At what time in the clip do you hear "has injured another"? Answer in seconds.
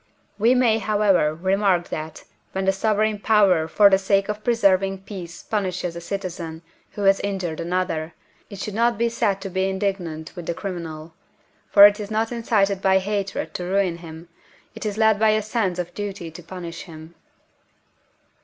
7.03-8.15